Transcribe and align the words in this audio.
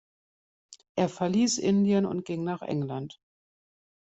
Er 0.95 1.09
verließ 1.09 1.59
Indien 1.59 2.07
und 2.07 2.25
ging 2.25 2.43
nach 2.43 2.63
England. 2.63 3.19